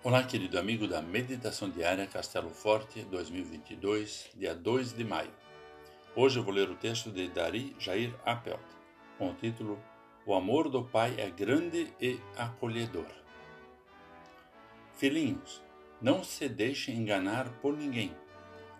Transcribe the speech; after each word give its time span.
Olá, 0.00 0.22
querido 0.22 0.56
amigo 0.56 0.86
da 0.86 1.02
Meditação 1.02 1.68
Diária 1.68 2.06
Castelo 2.06 2.50
Forte 2.50 3.02
2022, 3.02 4.30
dia 4.36 4.54
2 4.54 4.92
de 4.92 5.02
maio. 5.02 5.32
Hoje 6.14 6.38
eu 6.38 6.44
vou 6.44 6.54
ler 6.54 6.70
o 6.70 6.76
texto 6.76 7.10
de 7.10 7.28
Dari 7.28 7.74
Jair 7.80 8.14
Appelt, 8.24 8.62
com 9.18 9.30
o 9.30 9.34
título 9.34 9.76
O 10.24 10.34
amor 10.34 10.68
do 10.68 10.84
Pai 10.84 11.16
é 11.18 11.28
grande 11.28 11.92
e 12.00 12.16
acolhedor. 12.36 13.08
Filhinhos, 14.94 15.60
não 16.00 16.22
se 16.22 16.48
deixem 16.48 16.94
enganar 16.94 17.50
por 17.60 17.76
ninguém. 17.76 18.16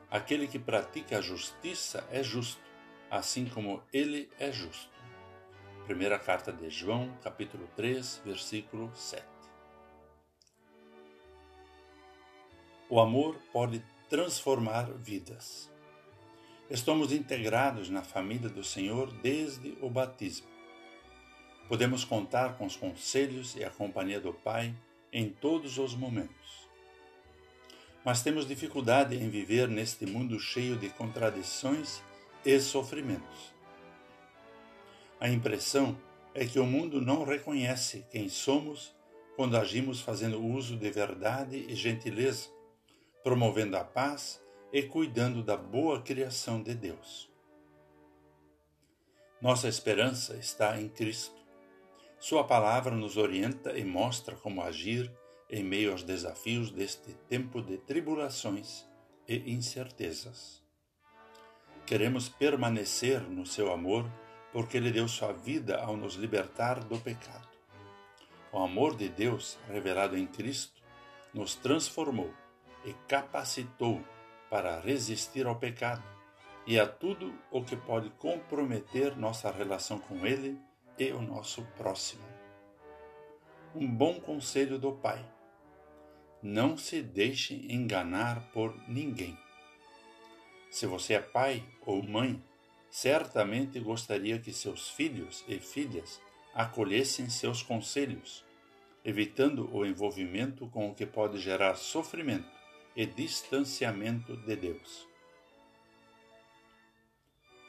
Aquele 0.08 0.46
que 0.46 0.58
pratica 0.58 1.18
a 1.18 1.20
justiça 1.20 2.06
é 2.12 2.22
justo, 2.22 2.62
assim 3.10 3.46
como 3.46 3.82
ele 3.92 4.30
é 4.38 4.52
justo. 4.52 4.96
Primeira 5.84 6.16
carta 6.16 6.52
de 6.52 6.70
João, 6.70 7.12
capítulo 7.24 7.68
3, 7.74 8.22
versículo 8.24 8.88
7. 8.94 9.37
O 12.90 13.00
amor 13.00 13.36
pode 13.52 13.84
transformar 14.08 14.90
vidas. 14.92 15.70
Estamos 16.70 17.12
integrados 17.12 17.90
na 17.90 18.00
família 18.00 18.48
do 18.48 18.64
Senhor 18.64 19.12
desde 19.20 19.76
o 19.82 19.90
batismo. 19.90 20.46
Podemos 21.68 22.02
contar 22.02 22.56
com 22.56 22.64
os 22.64 22.76
conselhos 22.76 23.54
e 23.56 23.62
a 23.62 23.68
companhia 23.68 24.18
do 24.18 24.32
Pai 24.32 24.74
em 25.12 25.28
todos 25.28 25.76
os 25.76 25.94
momentos. 25.94 26.66
Mas 28.02 28.22
temos 28.22 28.48
dificuldade 28.48 29.16
em 29.16 29.28
viver 29.28 29.68
neste 29.68 30.06
mundo 30.06 30.40
cheio 30.40 30.74
de 30.74 30.88
contradições 30.88 32.02
e 32.42 32.58
sofrimentos. 32.58 33.52
A 35.20 35.28
impressão 35.28 35.94
é 36.34 36.46
que 36.46 36.58
o 36.58 36.64
mundo 36.64 37.02
não 37.02 37.22
reconhece 37.22 38.06
quem 38.10 38.30
somos 38.30 38.96
quando 39.36 39.58
agimos 39.58 40.00
fazendo 40.00 40.42
uso 40.42 40.74
de 40.74 40.90
verdade 40.90 41.66
e 41.68 41.74
gentileza 41.74 42.56
promovendo 43.22 43.76
a 43.76 43.84
paz 43.84 44.42
e 44.72 44.82
cuidando 44.82 45.42
da 45.42 45.56
boa 45.56 46.02
criação 46.02 46.62
de 46.62 46.74
Deus. 46.74 47.30
Nossa 49.40 49.68
esperança 49.68 50.36
está 50.36 50.80
em 50.80 50.88
Cristo. 50.88 51.36
Sua 52.18 52.44
palavra 52.44 52.94
nos 52.94 53.16
orienta 53.16 53.78
e 53.78 53.84
mostra 53.84 54.34
como 54.34 54.62
agir 54.62 55.10
em 55.48 55.62
meio 55.62 55.92
aos 55.92 56.02
desafios 56.02 56.70
deste 56.70 57.14
tempo 57.28 57.62
de 57.62 57.78
tribulações 57.78 58.84
e 59.26 59.52
incertezas. 59.52 60.62
Queremos 61.86 62.28
permanecer 62.28 63.20
no 63.22 63.46
seu 63.46 63.72
amor 63.72 64.04
porque 64.52 64.76
ele 64.76 64.90
deu 64.90 65.06
sua 65.06 65.32
vida 65.32 65.80
ao 65.80 65.96
nos 65.96 66.14
libertar 66.14 66.82
do 66.82 66.98
pecado. 66.98 67.48
O 68.52 68.58
amor 68.58 68.96
de 68.96 69.08
Deus, 69.08 69.58
revelado 69.68 70.16
em 70.16 70.26
Cristo, 70.26 70.82
nos 71.32 71.54
transformou 71.54 72.32
e 72.84 72.92
capacitou 73.06 74.02
para 74.50 74.80
resistir 74.80 75.46
ao 75.46 75.56
pecado 75.56 76.02
e 76.66 76.78
a 76.78 76.86
tudo 76.86 77.34
o 77.50 77.64
que 77.64 77.76
pode 77.76 78.10
comprometer 78.10 79.16
nossa 79.16 79.50
relação 79.50 79.98
com 79.98 80.26
Ele 80.26 80.58
e 80.98 81.10
o 81.12 81.22
nosso 81.22 81.62
próximo. 81.76 82.22
Um 83.74 83.86
bom 83.86 84.20
conselho 84.20 84.78
do 84.78 84.92
Pai: 84.92 85.24
não 86.42 86.76
se 86.76 87.02
deixe 87.02 87.54
enganar 87.72 88.50
por 88.52 88.76
ninguém. 88.88 89.36
Se 90.70 90.86
você 90.86 91.14
é 91.14 91.20
pai 91.20 91.64
ou 91.86 92.02
mãe, 92.02 92.42
certamente 92.90 93.80
gostaria 93.80 94.38
que 94.38 94.52
seus 94.52 94.90
filhos 94.90 95.42
e 95.48 95.58
filhas 95.58 96.20
acolhessem 96.54 97.30
seus 97.30 97.62
conselhos, 97.62 98.44
evitando 99.04 99.74
o 99.74 99.86
envolvimento 99.86 100.66
com 100.68 100.90
o 100.90 100.94
que 100.94 101.06
pode 101.06 101.38
gerar 101.38 101.76
sofrimento 101.76 102.57
e 102.96 103.06
distanciamento 103.06 104.36
de 104.36 104.56
Deus. 104.56 105.06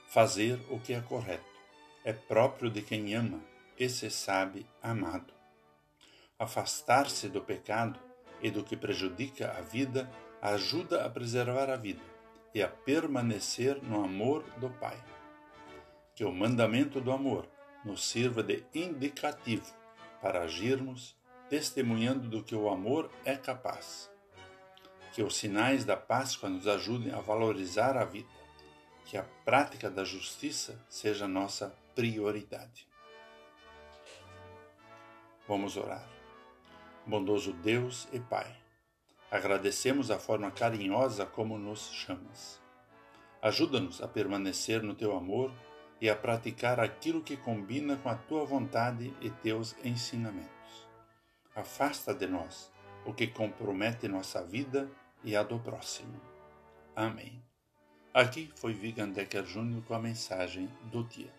Fazer 0.07 0.59
o 0.69 0.79
que 0.79 0.93
é 0.93 1.01
correto 1.01 1.45
é 2.03 2.11
próprio 2.11 2.71
de 2.71 2.81
quem 2.81 3.13
ama 3.13 3.39
e 3.77 3.87
se 3.87 4.09
sabe 4.09 4.65
amado. 4.81 5.33
Afastar-se 6.37 7.29
do 7.29 7.41
pecado 7.41 7.99
e 8.41 8.49
do 8.49 8.63
que 8.63 8.75
prejudica 8.75 9.51
a 9.51 9.61
vida 9.61 10.09
ajuda 10.41 11.05
a 11.05 11.09
preservar 11.09 11.69
a 11.69 11.75
vida 11.75 12.01
e 12.55 12.63
a 12.63 12.67
permanecer 12.67 13.81
no 13.83 14.03
amor 14.03 14.43
do 14.57 14.69
Pai. 14.69 14.97
Que 16.15 16.23
o 16.23 16.31
mandamento 16.31 16.99
do 16.99 17.11
amor 17.11 17.47
nos 17.85 18.03
sirva 18.03 18.41
de 18.41 18.65
indicativo 18.73 19.71
para 20.21 20.41
agirmos 20.41 21.15
testemunhando 21.49 22.27
do 22.27 22.43
que 22.43 22.55
o 22.55 22.69
amor 22.69 23.11
é 23.25 23.35
capaz 23.35 24.09
que 25.19 25.23
os 25.23 25.35
sinais 25.35 25.83
da 25.83 25.97
Páscoa 25.97 26.47
nos 26.47 26.65
ajudem 26.65 27.11
a 27.11 27.19
valorizar 27.19 27.97
a 27.97 28.05
vida, 28.05 28.29
que 29.03 29.17
a 29.17 29.25
prática 29.43 29.89
da 29.89 30.05
justiça 30.05 30.81
seja 30.87 31.27
nossa 31.27 31.75
prioridade. 31.93 32.87
Vamos 35.45 35.75
orar. 35.75 36.07
Bondoso 37.05 37.51
Deus 37.51 38.07
e 38.13 38.19
Pai, 38.21 38.55
agradecemos 39.29 40.09
a 40.09 40.17
forma 40.17 40.51
carinhosa 40.51 41.25
como 41.25 41.57
nos 41.57 41.91
chamas. 41.91 42.61
Ajuda-nos 43.41 44.01
a 44.01 44.07
permanecer 44.07 44.81
no 44.81 44.95
teu 44.95 45.13
amor 45.17 45.51
e 45.99 46.09
a 46.09 46.15
praticar 46.15 46.79
aquilo 46.79 47.21
que 47.21 47.35
combina 47.35 47.97
com 47.97 48.07
a 48.07 48.15
tua 48.15 48.45
vontade 48.45 49.13
e 49.19 49.29
teus 49.29 49.75
ensinamentos. 49.83 50.87
Afasta 51.53 52.13
de 52.13 52.25
nós 52.25 52.71
o 53.05 53.13
que 53.13 53.27
compromete 53.27 54.07
nossa 54.07 54.41
vida 54.41 54.89
e 55.23 55.35
a 55.35 55.43
do 55.43 55.59
próximo. 55.59 56.19
Amém. 56.95 57.41
Aqui 58.13 58.51
foi 58.55 58.73
Vigan 58.73 59.09
Decker 59.09 59.45
Júnior 59.45 59.83
com 59.83 59.93
a 59.93 59.99
mensagem 59.99 60.67
do 60.91 61.03
dia. 61.03 61.33